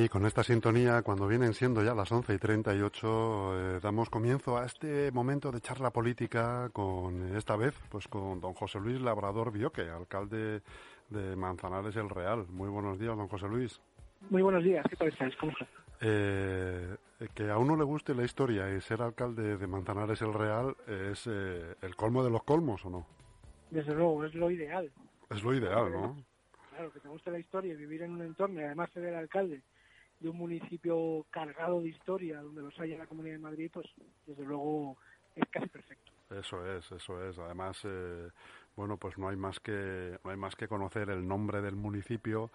[0.00, 4.56] Y con esta sintonía, cuando vienen siendo ya las 11 y 38, eh, damos comienzo
[4.56, 9.50] a este momento de charla política con, esta vez, pues con don José Luis Labrador
[9.50, 10.62] Bioque, alcalde
[11.10, 12.46] de Manzanares el Real.
[12.48, 13.80] Muy buenos días, don José Luis.
[14.30, 15.34] Muy buenos días, ¿qué tal estáis?
[15.34, 15.68] ¿Cómo estás?
[16.00, 16.94] Eh,
[17.34, 21.26] que a uno le guste la historia y ser alcalde de Manzanares el Real es
[21.26, 23.06] eh, el colmo de los colmos, ¿o no?
[23.72, 24.92] Desde luego, es lo ideal.
[25.28, 26.24] Es lo ideal, ¿no?
[26.70, 29.16] Claro, que te guste la historia y vivir en un entorno y además ser el
[29.16, 29.60] alcalde
[30.20, 33.86] de un municipio cargado de historia, donde los hay en la Comunidad de Madrid, pues
[34.26, 34.96] desde luego
[35.36, 36.12] es casi perfecto.
[36.30, 37.38] Eso es, eso es.
[37.38, 38.28] Además, eh,
[38.76, 42.50] bueno, pues no hay más que no hay más que conocer el nombre del municipio.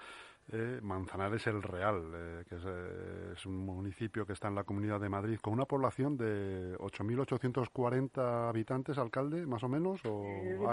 [0.52, 5.08] Eh, Manzanares el Real, eh, que es, un municipio que está en la Comunidad de
[5.08, 10.02] Madrid con una población de 8.840 habitantes, alcalde, más o menos.
[10.04, 10.26] O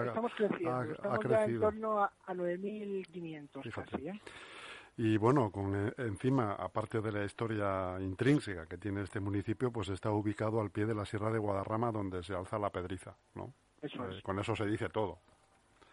[0.05, 4.11] estamos creciendo, estamos ya en torno a, a 9.500 casi.
[5.03, 9.89] Y bueno, con eh, encima, aparte de la historia intrínseca que tiene este municipio, pues
[9.89, 13.55] está ubicado al pie de la Sierra de Guadarrama, donde se alza la pedriza, ¿no?
[13.81, 15.17] Eso eh, Con eso se dice todo.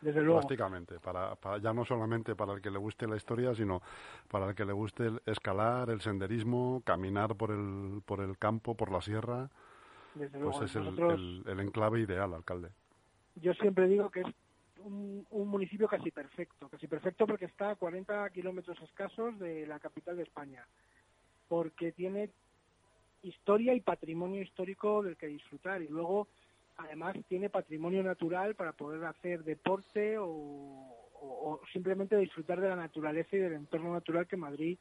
[0.02, 0.42] Desde luego.
[0.42, 3.82] Prácticamente, para, ya no solamente para el que le guste la historia, sino
[4.30, 8.76] para el que le guste el escalar, el senderismo, caminar por el, por el campo,
[8.76, 9.50] por la sierra.
[10.16, 12.72] Desde pues es el, el enclave ideal, alcalde.
[13.36, 14.28] Yo siempre digo que es
[14.84, 20.18] un, municipio casi perfecto, casi perfecto porque está a 40 kilómetros escasos de la capital
[20.18, 20.66] de España,
[21.48, 22.30] porque tiene
[23.24, 26.28] historia y patrimonio histórico del que disfrutar y luego
[26.78, 30.94] además tiene patrimonio natural para poder hacer deporte o,
[31.74, 34.78] simplemente disfrutar de la naturaleza y del entorno natural que Madrid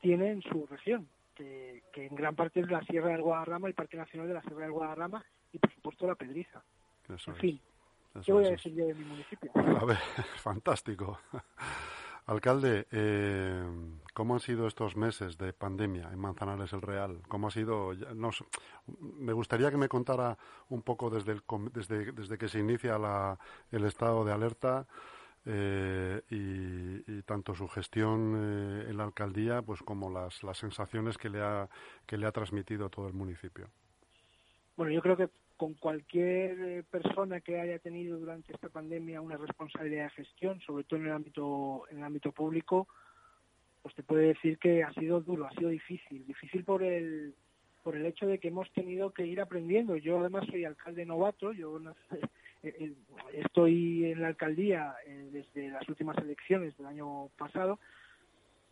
[0.00, 3.96] tiene en su región, que, en gran parte es la Sierra del Guadarrama, el Parque
[3.96, 6.62] Nacional de la Sierra del Guadarrama y por supuesto la Pedriza.
[7.08, 7.60] en fin,
[8.24, 9.50] ¿Qué voy a decir yo de mi municipio?
[9.80, 9.98] A ver,
[10.36, 11.18] fantástico.
[12.26, 13.62] Alcalde, eh,
[14.14, 17.22] ¿cómo han sido estos meses de pandemia en Manzanares el Real?
[17.28, 17.92] ¿Cómo ha sido?
[19.00, 20.38] me gustaría que me contara
[20.68, 23.38] un poco desde, el, desde, desde que se inicia la,
[23.72, 24.86] el estado de alerta
[25.46, 31.30] eh, y, tanto su gestión eh, en la alcaldía pues como las, las sensaciones que
[31.30, 31.68] le, ha,
[32.06, 33.68] que le ha transmitido todo el municipio.
[34.76, 39.36] Bueno, yo creo que con cualquier eh, persona que haya tenido durante esta pandemia una
[39.36, 42.88] responsabilidad de gestión, sobre todo en el ámbito en el ámbito público,
[43.82, 47.34] pues te puede decir que ha sido duro, ha sido difícil, difícil por el
[47.82, 49.96] por el hecho de que hemos tenido que ir aprendiendo.
[49.96, 51.78] Yo además soy alcalde novato, yo
[52.10, 52.22] eh,
[52.62, 52.92] eh,
[53.34, 54.94] estoy en la alcaldía
[55.30, 57.78] desde las últimas elecciones del año pasado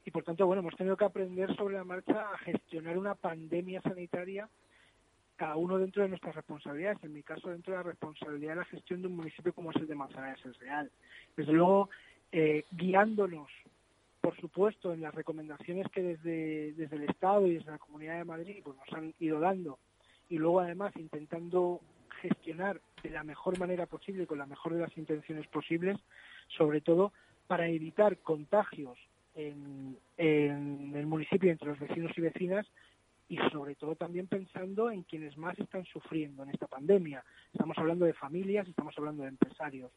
[0.06, 3.82] y por tanto bueno hemos tenido que aprender sobre la marcha a gestionar una pandemia
[3.82, 4.48] sanitaria
[5.38, 8.64] cada uno dentro de nuestras responsabilidades, en mi caso dentro de la responsabilidad de la
[8.64, 10.90] gestión de un municipio como es el de Manzanares es Real.
[11.36, 11.88] Desde luego,
[12.32, 13.48] eh, guiándonos,
[14.20, 18.24] por supuesto, en las recomendaciones que desde, desde el Estado y desde la Comunidad de
[18.24, 19.78] Madrid pues, nos han ido dando,
[20.28, 21.80] y luego además intentando
[22.20, 25.96] gestionar de la mejor manera posible, con la mejor de las intenciones posibles,
[26.48, 27.12] sobre todo
[27.46, 28.98] para evitar contagios
[29.36, 32.66] en, en el municipio entre los vecinos y vecinas
[33.28, 37.22] y sobre todo también pensando en quienes más están sufriendo en esta pandemia.
[37.52, 39.90] Estamos hablando de familias, estamos hablando de empresarios.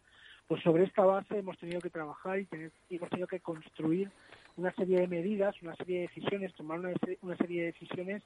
[0.48, 2.48] Pues sobre esta base hemos tenido que trabajar y,
[2.90, 4.12] hemos tenido que construir
[4.58, 8.22] una serie de medidas, una serie de decisiones, tomar una, una serie de decisiones,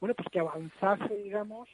[0.00, 1.68] bueno, pues que avanzase, digamos,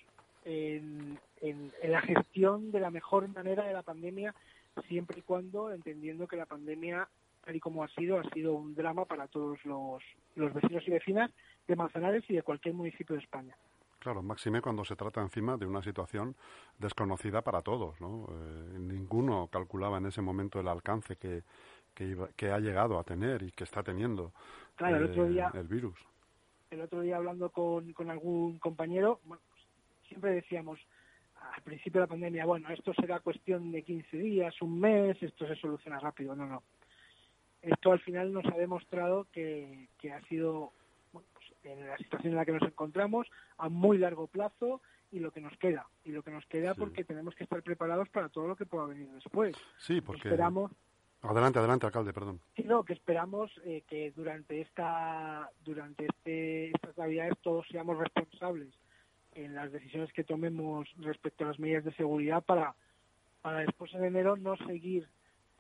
[0.45, 4.35] en, en, la gestión de la mejor manera de la pandemia,
[4.89, 7.09] siempre y cuando entendiendo que la pandemia,
[7.45, 10.03] tal y como ha sido, ha sido un drama para todos los,
[10.37, 11.31] los vecinos y vecinas
[11.67, 13.57] de Manzanares y de cualquier municipio de España.
[13.99, 16.35] Claro, máxime cuando se trata encima de una situación
[16.77, 18.27] desconocida para todos, ¿no?
[18.31, 21.45] Eh, ninguno calculaba en ese momento el alcance que,
[21.95, 24.33] que, ha llegado a tener y que está teniendo
[24.75, 25.97] claro, el, otro día, el virus.
[26.71, 29.43] El otro día hablando con, con algún compañero, bueno,
[30.09, 30.81] siempre decíamos
[31.55, 35.47] al principio de la pandemia, bueno, esto será cuestión de 15 días, un mes, esto
[35.47, 36.35] se soluciona rápido.
[36.35, 36.63] No, no.
[37.63, 40.73] Esto al final nos ha demostrado que, que ha sido
[41.65, 43.29] en la situación en la que nos encontramos
[43.59, 44.81] a muy largo plazo
[45.13, 48.09] y lo que nos queda y lo que nos queda porque tenemos que estar preparados
[48.09, 49.55] para todo lo que pueda venir después.
[49.79, 50.73] Sí, porque esperamos
[51.23, 52.41] Adelante, adelante, alcalde, perdón.
[52.57, 58.75] Sí, no, que esperamos eh, que durante esta durante este, estas navidades todos seamos responsables
[59.35, 62.75] en las decisiones que tomemos respecto a las medidas de seguridad para
[63.41, 65.09] para después en enero no seguir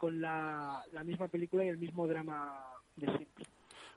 [0.02, 2.60] con la, la misma película y el mismo drama
[2.96, 3.44] de siempre.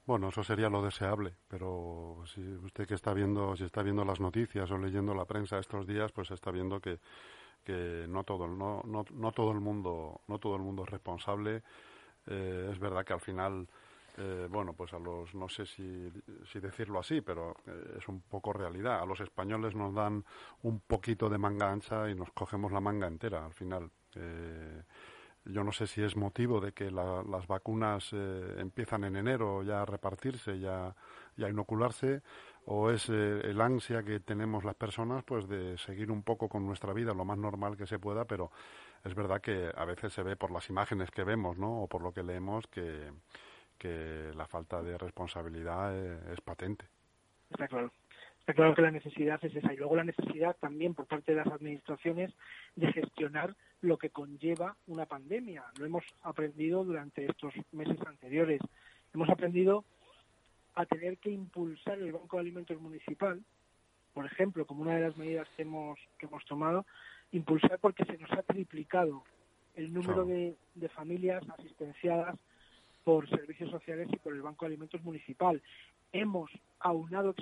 [0.06, 4.19] Bueno, eso sería lo deseable, pero si usted que está viendo, si está viendo las
[4.19, 7.00] noticias o leyendo la prensa estos días, pues está viendo que,
[7.63, 11.63] que no todo, no, no, no todo el mundo, no todo el mundo es responsable.
[12.28, 13.68] Eh, es verdad que al final
[14.18, 16.12] eh, bueno, pues a los, no sé si,
[16.51, 19.01] si decirlo así, pero eh, es un poco realidad.
[19.01, 20.24] A los españoles nos dan
[20.62, 23.90] un poquito de manga ancha y nos cogemos la manga entera al final.
[24.16, 24.84] Eh,
[25.46, 29.86] yo no sé si es motivo de que las vacunas empiezan en enero ya a
[29.86, 32.22] repartirse, ya, a inocularse,
[32.66, 36.94] o es el ansia que tenemos las personas pues de seguir un poco con nuestra
[36.94, 38.52] vida lo más normal que se pueda, pero
[39.04, 41.84] es verdad que a veces se ve por las imágenes que vemos, ¿no?
[41.84, 43.12] O por lo que leemos que
[43.78, 45.96] que la falta de responsabilidad
[46.32, 46.86] es, patente.
[47.50, 47.92] Está claro.
[48.46, 49.74] Está claro que la necesidad es esa.
[49.74, 52.32] Y luego la necesidad también por parte de las administraciones
[52.76, 55.64] de gestionar lo que conlleva una pandemia.
[55.80, 58.62] Lo hemos aprendido durante estos meses anteriores.
[59.16, 59.84] Hemos aprendido
[60.76, 63.44] a tener que impulsar el Banco de Alimentos Municipal,
[64.14, 66.86] por ejemplo, como una de las medidas que hemos, que hemos tomado,
[67.32, 69.24] impulsar porque se nos ha triplicado
[69.74, 72.38] el número de, de familias asistenciadas
[73.06, 75.62] por servicios sociales y por el Banco de Alimentos Municipal.
[76.12, 76.50] Hemos
[76.80, 77.36] aunado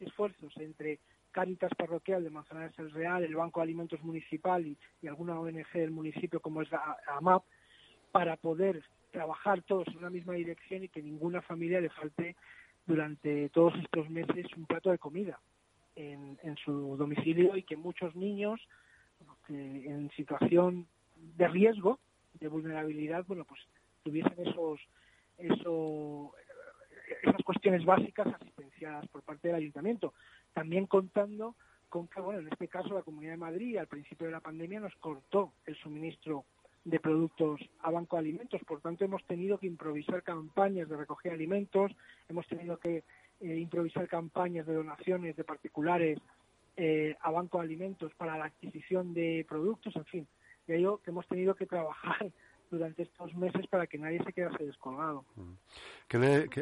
[0.00, 0.98] esfuerzos entre
[1.30, 5.92] Cáritas Parroquial de Manzanares el Real, el Banco de Alimentos Municipal y, alguna ONG del
[5.92, 7.44] municipio como es la AMAP
[8.10, 8.82] para poder
[9.12, 12.34] trabajar todos en una misma dirección y que ninguna familia le falte
[12.84, 15.38] durante todos estos meses un plato de comida
[15.94, 18.60] en, su domicilio y que muchos niños
[19.48, 20.88] en situación
[21.36, 22.00] de riesgo,
[22.40, 23.60] de vulnerabilidad, bueno, pues
[24.02, 24.80] tuviesen esos
[25.38, 26.34] eso,
[27.22, 30.14] esas cuestiones básicas asistenciadas por parte del ayuntamiento.
[30.52, 31.54] También contando
[31.88, 34.80] con que, bueno, en este caso la Comunidad de Madrid al principio de la pandemia
[34.80, 36.44] nos cortó el suministro
[36.84, 38.60] de productos a Banco de Alimentos.
[38.66, 41.92] Por tanto, hemos tenido que improvisar campañas de recogida de alimentos,
[42.28, 43.04] hemos tenido que
[43.40, 46.18] eh, improvisar campañas de donaciones de particulares
[46.76, 50.26] eh, a Banco de Alimentos para la adquisición de productos, en fin.
[50.66, 52.30] Y ello que hemos tenido que trabajar
[52.74, 55.24] durante estos meses para que nadie se quedase descolgado.
[55.36, 55.54] Mm.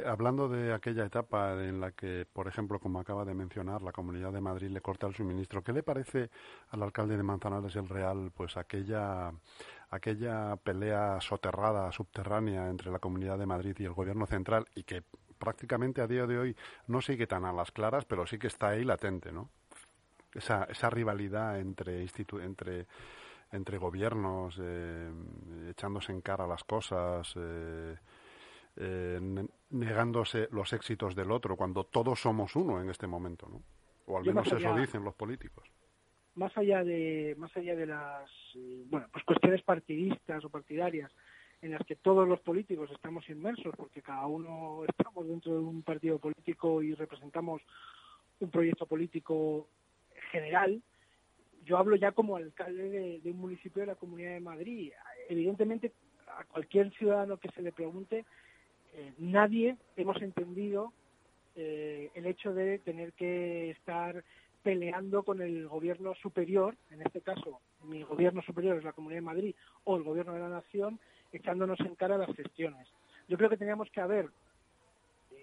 [0.06, 4.32] hablando de aquella etapa en la que, por ejemplo, como acaba de mencionar, la Comunidad
[4.32, 6.31] de Madrid le corta el suministro, ¿qué le parece
[6.70, 9.32] al alcalde de Manzanares el Real, pues aquella
[9.91, 15.03] aquella pelea soterrada, subterránea entre la Comunidad de Madrid y el Gobierno central y que
[15.38, 16.56] prácticamente a día de hoy
[16.87, 19.50] no sigue tan a las claras, pero sí que está ahí latente, ¿no?
[20.35, 22.87] Esa, esa rivalidad entre, institu entre
[23.52, 25.10] entre gobiernos, eh,
[25.70, 27.96] echándose en cara las cosas, eh,
[28.76, 29.20] eh,
[29.70, 33.62] negándose los éxitos del otro, cuando todos somos uno en este momento, ¿no?
[34.06, 35.70] O al menos eso dicen los políticos.
[36.34, 38.31] Más allá de, más allá de las,
[38.87, 41.12] bueno, pues cuestiones partidistas o partidarias
[41.60, 45.82] en las que todos los políticos estamos inmersos, porque cada uno estamos dentro de un
[45.82, 47.62] partido político y representamos
[48.40, 49.69] un proyecto político
[50.32, 50.82] general,
[51.64, 54.93] yo hablo ya como alcalde de, un municipio de la Comunidad de Madrid.
[55.29, 55.93] Evidentemente,
[56.29, 58.25] a cualquier ciudadano que se le pregunte,
[58.94, 60.93] eh, nadie hemos entendido
[61.56, 64.25] eh, el hecho de tener que estar
[64.63, 69.27] peleando con el gobierno superior, en este caso mi gobierno superior es la Comunidad de
[69.27, 71.01] Madrid o el gobierno de la Nación,
[71.32, 72.89] echándonos en cara las gestiones.
[73.29, 74.29] Yo creo que teníamos que haber,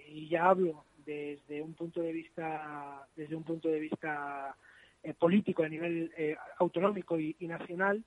[0.08, 4.56] y ya hablo desde un punto de vista, desde un punto de vista
[5.04, 8.04] eh, político a nivel eh, autonómico y, nacional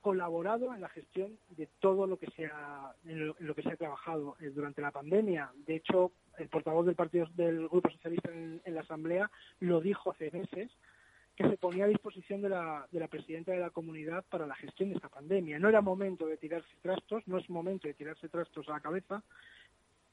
[0.00, 3.76] colaborado en la gestión de todo lo que se ha, en lo, que se ha
[3.76, 5.50] trabajado eh, durante la pandemia.
[5.66, 10.30] De hecho, el portavoz del partido del Grupo Socialista en, la Asamblea lo dijo hace
[10.30, 10.70] meses
[11.34, 14.54] que se ponía a disposición de la, de la presidenta de la comunidad para la
[14.54, 15.58] gestión de esta pandemia.
[15.58, 19.24] No era momento de tirarse trastos, no es momento de tirarse trastos a la cabeza,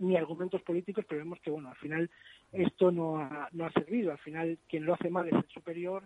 [0.01, 2.09] ni argumentos políticos, pero vemos que, bueno, al final
[2.51, 4.11] esto no ha, no ha servido.
[4.11, 6.03] Al final, quien lo hace mal es el superior,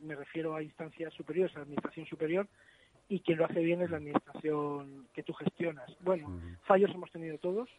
[0.00, 2.48] me refiero a instancias superiores, a la administración superior,
[3.08, 5.90] y quien lo hace bien es la administración que tú gestionas.
[6.00, 7.70] Bueno, fallos hemos tenido todos,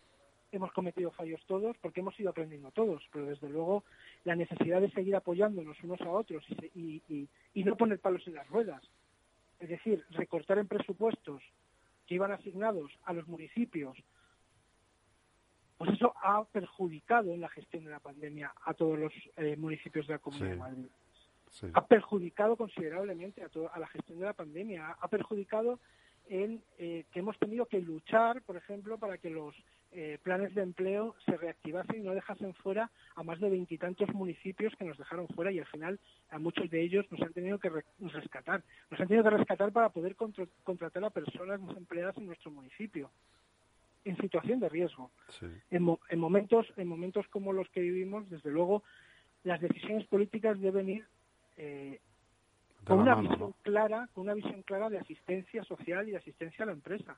[0.52, 3.84] hemos cometido fallos todos, porque hemos ido aprendiendo todos, pero desde luego
[4.24, 8.36] la necesidad de seguir apoyándonos unos a otros y, y, y no poner palos en
[8.36, 8.82] las ruedas,
[9.60, 11.44] es decir, recortar en presupuestos
[12.08, 13.96] que iban asignados a los municipios
[15.80, 20.06] pues eso ha perjudicado en la gestión de la pandemia a todos los eh, municipios
[20.08, 20.86] de la Comunidad de Madrid.
[21.74, 24.98] Ha perjudicado considerablemente a, a, la gestión de la pandemia.
[25.00, 25.80] Ha perjudicado
[26.28, 29.56] en eh, que hemos tenido que luchar, por ejemplo, para que los
[29.94, 34.76] eh, planes de empleo se reactivasen y no dejasen fuera a más de veintitantos municipios
[34.76, 35.98] que nos dejaron fuera y al final
[36.30, 38.64] a muchos de ellos nos han tenido que rescatar.
[38.92, 43.10] Nos han tenido que rescatar para poder contratar a personas desempleadas en nuestro municipio
[44.06, 45.12] en situación de riesgo.
[45.70, 48.84] En, momentos, en momentos como los que vivimos, desde luego,
[49.44, 51.06] las decisiones políticas deben ir
[51.58, 52.00] eh,
[52.86, 56.68] con una visión clara, con una visión clara de asistencia social y de asistencia a
[56.68, 57.18] la empresa.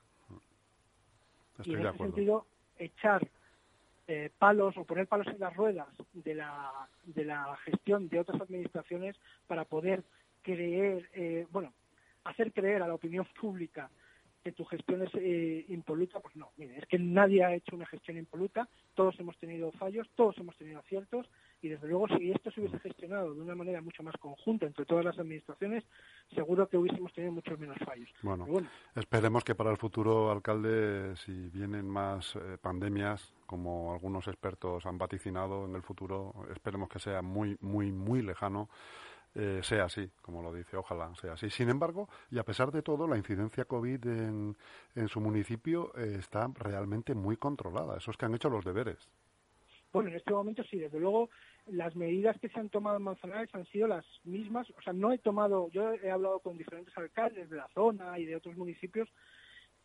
[1.64, 2.46] y en ese sentido,
[2.78, 3.26] echar
[4.08, 8.40] eh, palos o poner palos en las ruedas de la, de la gestión de otras
[8.40, 10.02] administraciones para poder
[10.42, 11.72] creer, eh, bueno,
[12.24, 13.90] hacer creer a la opinión pública
[14.42, 17.86] que tu gestión es eh, impoluta, pues no, mire, es que nadie ha hecho una
[17.86, 21.28] gestión impoluta, todos hemos tenido fallos, todos hemos tenido aciertos
[21.60, 24.84] y desde luego si esto se hubiese gestionado de una manera mucho más conjunta entre
[24.84, 25.84] todas las administraciones,
[26.34, 28.08] seguro que hubiésemos tenido muchos menos fallos.
[28.22, 28.46] Bueno,
[28.96, 34.98] esperemos que para el futuro, alcalde, si vienen más eh, pandemias, como algunos expertos han
[34.98, 38.68] vaticinado en el futuro, esperemos que sea muy, muy, muy lejano
[39.34, 41.48] eh, sea así, como lo dice, ojalá sea así.
[41.50, 44.56] Sin embargo, y a pesar de todo, la incidencia COVID en,
[44.94, 47.96] en su municipio eh, está realmente muy controlada.
[47.96, 49.08] Esos que han hecho los deberes.
[49.92, 51.28] Bueno, en este momento sí, desde luego
[51.66, 54.68] las medidas que se han tomado en Manzanares han sido las mismas.
[54.70, 58.24] O sea, no he tomado, yo he hablado con diferentes alcaldes de la zona y
[58.24, 59.08] de otros municipios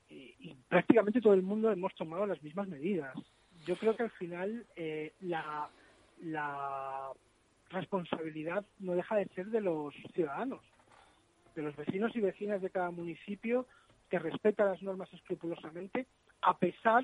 [0.10, 3.14] y, prácticamente todo el mundo hemos tomado las mismas medidas.
[3.66, 5.70] Yo creo que al final eh, la,
[6.22, 7.12] la
[7.70, 10.62] responsabilidad no deja de ser de los ciudadanos,
[11.56, 13.66] de los vecinos y vecinas de cada municipio
[14.10, 16.08] que respetan las normas escrupulosamente,
[16.42, 17.04] a pesar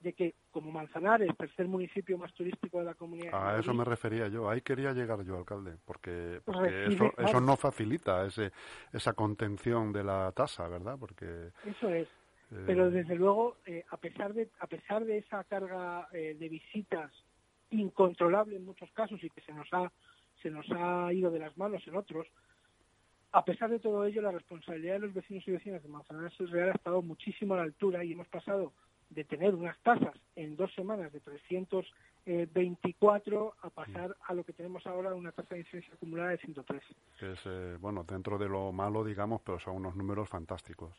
[0.00, 3.34] de que, como Manzanares, tercer municipio más turístico de la comunidad.
[3.34, 6.40] A eso me refería yo, ahí quería llegar yo, alcalde, porque,
[6.86, 8.50] eso, eso no facilita ese,
[8.92, 10.96] esa contención de la tasa, ¿verdad?
[10.98, 12.08] Porque eso es.
[12.50, 16.48] Eh, Pero desde luego, eh, a pesar de a pesar de esa carga eh, de
[16.48, 17.12] visitas
[17.70, 19.92] incontrolable en muchos casos y que se nos ha
[20.42, 22.26] se nos ha ido de las manos en otros.
[23.32, 26.70] A pesar de todo ello, la responsabilidad de los vecinos y vecinas de Manzanares Real
[26.70, 28.72] ha estado muchísimo a la altura y hemos pasado
[29.10, 34.86] de tener unas tasas en dos semanas de 324 a pasar a lo que tenemos
[34.86, 36.82] ahora una tasa de incidencia acumulada de 103.
[37.18, 40.96] Que es, eh, bueno, dentro de lo malo, digamos, pero son unos números fantásticos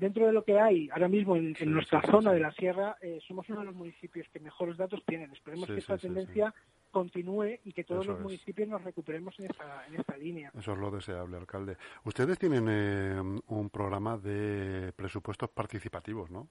[0.00, 3.48] dentro de lo que hay ahora mismo en, nuestra zona de la sierra, eh, somos
[3.50, 5.30] uno de los municipios que mejores datos tienen.
[5.30, 6.54] Esperemos que esta tendencia
[6.90, 10.50] continúe y que todos los municipios nos recuperemos en esta, en esta línea.
[10.58, 11.76] Eso es lo deseable, alcalde.
[12.04, 16.48] Ustedes tienen eh, un programa de presupuestos participativos, ¿no?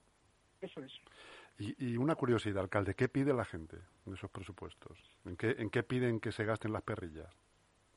[0.60, 0.92] Eso es.
[1.58, 3.76] Y, una curiosidad, alcalde, ¿qué pide la gente
[4.06, 4.96] en esos presupuestos?
[5.26, 7.28] ¿En qué, ¿En qué piden que se gasten las perrillas?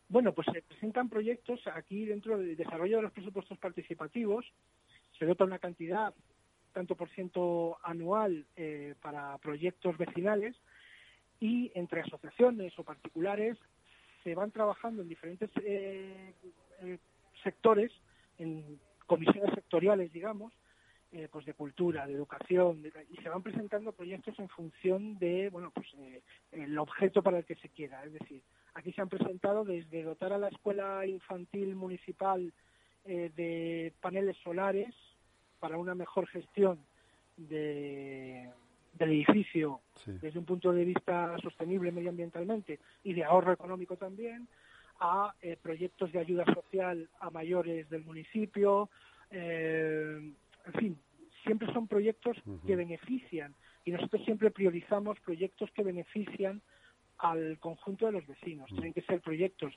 [0.09, 4.51] Bueno, pues se presentan proyectos aquí dentro del desarrollo de los presupuestos participativos
[5.23, 6.13] se dota una cantidad,
[6.73, 10.53] tanto por ciento anual, eh, para proyectos vecinales
[11.39, 13.57] y entre asociaciones o particulares
[14.21, 16.33] se van trabajando en diferentes eh,
[16.81, 16.97] eh,
[17.41, 17.89] sectores,
[18.37, 20.51] en comisiones sectoriales, digamos,
[21.31, 25.87] pues de cultura, de educación, y se van presentando proyectos en función de, bueno, pues
[26.51, 28.03] el objeto para el que se quiera.
[28.03, 28.41] Es decir,
[28.73, 32.51] aquí se han presentado desde dotar a la escuela infantil municipal
[33.05, 34.95] de paneles solares
[35.63, 36.77] para una mejor gestión
[37.37, 38.49] de,
[38.99, 44.49] del edificio desde un punto de vista sostenible medioambientalmente y de ahorro económico también,
[44.99, 48.89] a eh, proyectos de ayuda social a mayores del municipio,
[49.31, 50.33] eh,
[50.65, 50.99] en fin,
[51.45, 52.35] siempre son proyectos
[52.67, 53.55] que benefician
[53.85, 56.61] y nosotros siempre priorizamos proyectos que benefician
[57.19, 58.67] al conjunto de los vecinos.
[58.67, 59.73] Tienen que ser proyectos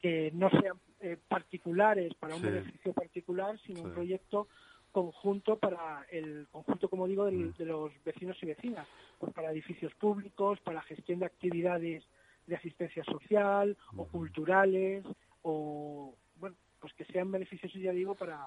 [0.00, 4.46] que no sean eh, particulares para un beneficio particular, sino un proyecto
[4.92, 7.54] conjunto para el conjunto, como digo, mm.
[7.58, 8.86] de los vecinos y vecinas,
[9.18, 12.04] pues para edificios públicos, para gestión de actividades
[12.46, 15.04] de asistencia social o culturales
[15.42, 18.40] o bueno, pues que sean beneficiosos ya digo para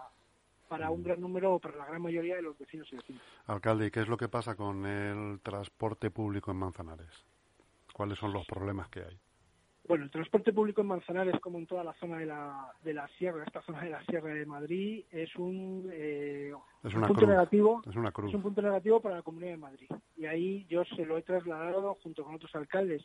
[0.68, 3.22] para un gran número o para la gran mayoría de los vecinos y vecinas.
[3.46, 7.24] Alcalde, ¿y qué es lo que pasa con el transporte público en Manzanares?
[7.94, 9.20] ¿Cuáles son los problemas que hay?
[9.88, 13.08] Bueno, el transporte público en Manzanares, como en toda la zona de la, de la
[13.20, 17.84] sierra, esta zona de la sierra de Madrid, es un, eh, punto negativo.
[17.88, 18.30] Es, una cruz.
[18.30, 19.88] es un punto negativo para la Comunidad de Madrid.
[20.18, 23.04] Y ahí yo se lo he trasladado junto con otros alcaldes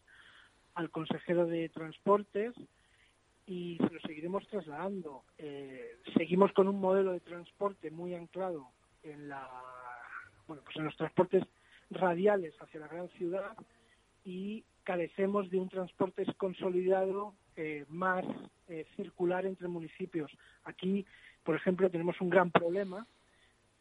[0.75, 2.55] al consejero de Transportes
[3.47, 5.25] y se lo seguiremos trasladando.
[5.37, 8.69] Eh, seguimos con un modelo de transporte muy anclado
[9.03, 9.47] en la,
[10.47, 11.45] bueno, pues en los transportes
[11.91, 13.55] radiales hacia la gran ciudad
[14.25, 18.25] y carecemos de un transporte consolidado eh, más
[18.67, 20.33] eh, circular entre municipios.
[20.65, 21.07] Aquí,
[21.45, 23.07] por ejemplo, tenemos un gran problema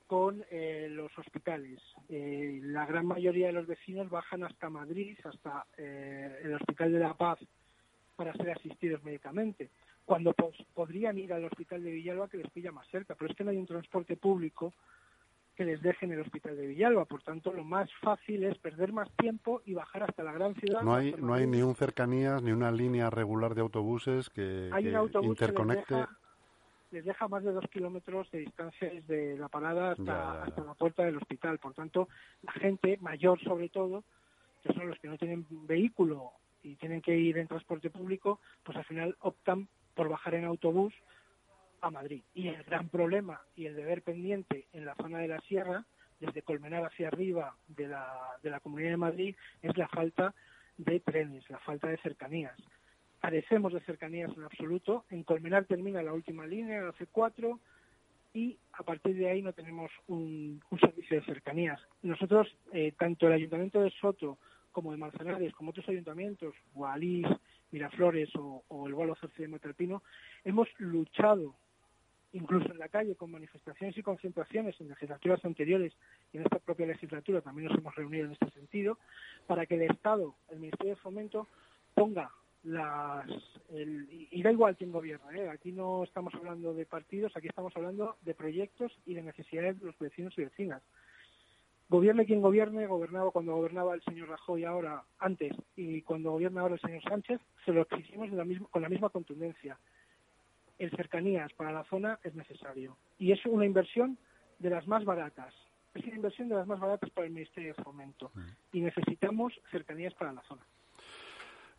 [0.06, 1.80] con eh, los hospitales.
[2.10, 7.39] la gran mayoría de los vecinos bajan hasta Madrid, hasta el Hospital de la Paz,
[8.16, 9.72] para ser asistidos médicamente,
[10.06, 10.36] cuando
[10.75, 13.16] podrían ir al Hospital de Villalba que les pilla más cerca.
[13.16, 14.75] Pero es que no hay un transporte público
[15.60, 17.04] que les dejen el hospital de Villalba.
[17.04, 20.84] Por tanto, lo más fácil es perder más tiempo y bajar hasta la gran ciudad.
[20.84, 24.70] No hay, no hay ni un cercanías ni una línea regular de autobuses que,
[25.22, 26.06] interconecte.
[26.92, 31.04] les deja más de dos kilómetros de distancia desde la parada hasta, hasta la puerta
[31.04, 31.60] del hospital.
[31.60, 32.08] Por tanto,
[32.44, 34.06] la gente mayor sobre todo,
[34.63, 36.32] que son los que no tienen vehículo
[36.63, 40.94] y tienen que ir en transporte público, pues al final optan por bajar en autobús
[41.82, 42.22] a Madrid.
[42.34, 45.86] Y el gran problema y el deber pendiente en la zona de la sierra,
[46.20, 50.34] desde Colmenar hacia arriba de la, de la Comunidad de Madrid, es la falta
[50.78, 52.58] de trenes, la falta de cercanías.
[53.22, 55.06] Carecemos de cercanías en absoluto.
[55.10, 57.60] En Colmenar termina la última línea, la C4,
[58.34, 61.80] y a partir de ahí no tenemos un, servicio de cercanías.
[62.04, 64.38] Nosotros, eh, tanto el Ayuntamiento de Soto
[64.72, 67.28] como de Manzanares, como otros ayuntamientos, Gualís,
[67.72, 70.04] Miraflores o, el Gualo Cerce de Matalpino,
[70.44, 71.56] hemos luchado
[72.34, 75.94] incluso en la calle con manifestaciones y concentraciones en legislaturas anteriores
[76.32, 78.98] y en esta propia legislatura también nos hemos reunido en este sentido,
[79.48, 81.48] para que el Estado, el Ministerio de Fomento,
[81.94, 82.32] ponga
[82.64, 83.28] las
[83.72, 85.50] y da igual quién gobierna ¿eh?
[85.50, 89.86] aquí no estamos hablando de partidos aquí estamos hablando de proyectos y de necesidades de
[89.86, 90.82] los vecinos y vecinas
[91.88, 96.76] gobierne quien gobierne gobernaba cuando gobernaba el señor Rajoy ahora antes y cuando gobierna ahora
[96.76, 99.78] el señor Sánchez se lo exigimos de la misma, con la misma contundencia
[100.80, 104.18] el cercanías para la zona es necesario y es una inversión
[104.60, 105.54] de las más baratas
[105.94, 108.42] es una inversión de las más baratas para el Ministerio de Fomento mm.
[108.74, 110.62] y necesitamos cercanías para la zona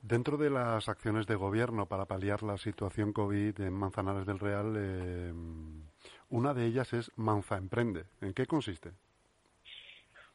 [0.02, 4.74] Dentro de las acciones de gobierno para paliar la situación COVID en Manzanares del Real,
[4.78, 5.30] eh,
[6.30, 8.04] una de ellas es Manza Emprende.
[8.22, 8.92] ¿En qué consiste?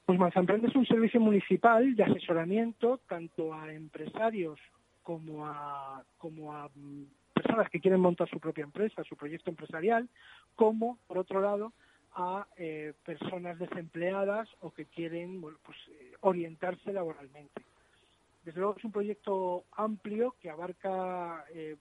[0.06, 4.60] Pues Manza Emprende es un servicio municipal de asesoramiento tanto a empresarios
[5.02, 7.04] como a, como a mm,
[7.46, 10.10] personas que quieren montar su propia empresa, su proyecto empresarial,
[10.56, 11.74] como, por otro lado,
[12.16, 17.62] a eh, personas desempleadas o que quieren pues, eh, orientarse laboralmente.
[18.44, 21.76] Desde luego es un proyecto amplio que abarca eh,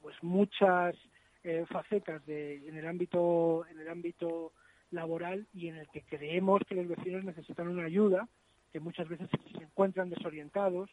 [0.00, 0.94] pues muchas
[1.42, 4.52] eh, facetas en el ámbito en el ámbito
[4.90, 8.28] laboral y en el que creemos que los vecinos necesitan una ayuda,
[8.72, 10.90] que muchas veces se encuentran desorientados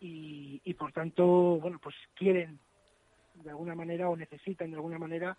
[0.00, 1.24] y, y por tanto,
[1.60, 2.58] bueno, pues quieren
[3.34, 5.36] de alguna manera o necesitan de alguna manera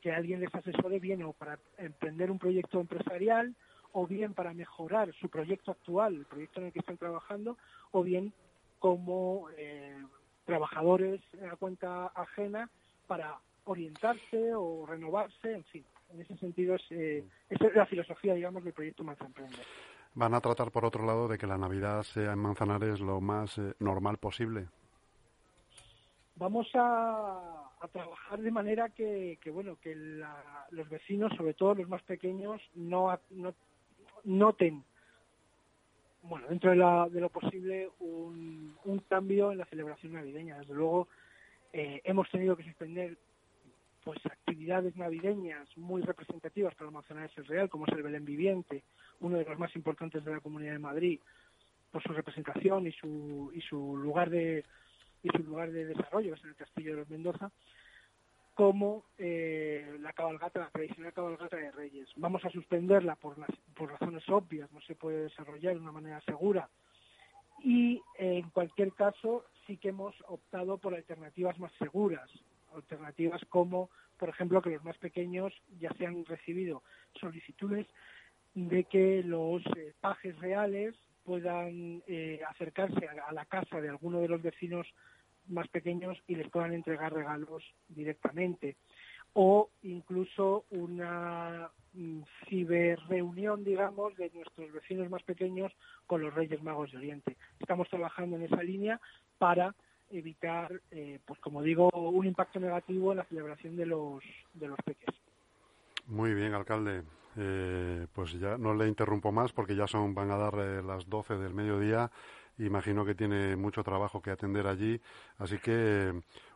[0.00, 3.54] que alguien les asesore bien o para emprender un proyecto empresarial
[3.92, 7.56] o bien para mejorar su proyecto actual, el proyecto en el que están trabajando,
[7.90, 8.32] o bien
[8.78, 9.96] como eh,
[10.44, 12.70] trabajadores a cuenta ajena
[13.06, 15.84] para orientarse o renovarse, en fin.
[16.12, 19.58] En ese sentido, es, eh, esa es la filosofía, digamos, del proyecto Manzanares.
[20.14, 23.58] ¿Van a tratar, por otro lado, de que la Navidad sea en Manzanares lo más
[23.58, 24.66] eh, normal posible?
[26.40, 32.62] Vamos a, trabajar de manera que, bueno, que los vecinos, sobre todo los más pequeños,
[32.74, 33.54] no, no
[34.24, 34.82] noten
[36.22, 38.74] bueno, dentro de, lo posible, un,
[39.06, 40.58] cambio en la celebración navideña.
[40.58, 41.08] Desde luego,
[41.74, 43.18] eh, hemos tenido que suspender
[44.02, 48.82] pues actividades navideñas muy representativas para Manzanares el Real, como es el Belén Viviente,
[49.20, 51.20] uno de los más importantes de la Comunidad de Madrid,
[51.92, 54.64] por su representación y su, y su lugar de
[55.22, 57.50] y su lugar de desarrollo, es en el Castillo de los Mendoza,
[58.54, 62.08] como eh, la cabalgata, la tradicional cabalgata de Reyes.
[62.16, 63.36] Vamos a suspenderla por,
[63.74, 66.68] por razones obvias, no se puede desarrollar de una manera segura.
[67.62, 72.28] Y en cualquier caso, sí que hemos optado por alternativas más seguras,
[72.74, 76.82] alternativas como, por ejemplo, que los más pequeños ya se han recibido
[77.20, 77.86] solicitudes
[78.54, 80.94] de que los eh, pajes reales
[81.30, 84.84] puedan eh, acercarse a, la casa de alguno de los vecinos
[85.46, 88.74] más pequeños y les puedan entregar regalos directamente.
[89.34, 95.70] O incluso una mm, ciberreunión, digamos, de nuestros vecinos más pequeños
[96.08, 97.36] con los Reyes Magos de Oriente.
[97.60, 99.00] Estamos trabajando en esa línea
[99.38, 99.72] para
[100.10, 104.78] evitar, eh, pues como digo, un impacto negativo en la celebración de los, de los
[104.84, 105.14] peques.
[106.08, 107.04] Muy bien, alcalde.
[107.36, 111.08] Eh, pues ya no le interrumpo más porque ya son van a dar eh, las
[111.08, 112.10] 12 del mediodía
[112.58, 115.00] imagino que tiene mucho trabajo que atender allí,
[115.38, 116.12] así que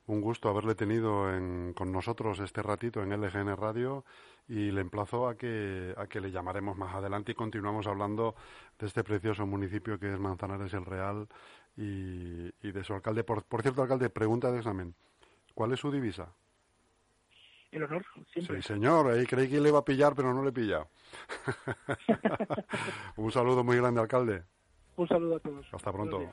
[0.07, 1.27] un gusto haberle tenido
[1.75, 4.05] con nosotros este ratito en LGN Radio
[4.47, 8.35] y le emplazo a que, a que le llamaremos más adelante y continuamos hablando
[8.79, 11.27] de este precioso municipio que es Manzanares el Real
[11.77, 13.25] y, de su alcalde.
[13.25, 14.95] Por, cierto, alcalde, pregunta de examen.
[15.55, 16.29] ¿Cuál es su divisa?
[17.75, 18.63] El honor, siempre.
[18.63, 19.11] Sí, señor.
[19.11, 20.91] Ahí creí que le iba a pillar, pero no le he pillado.
[23.17, 24.45] un saludo muy grande, alcalde.
[24.95, 25.67] Un saludo a todos.
[25.73, 26.31] Hasta pronto.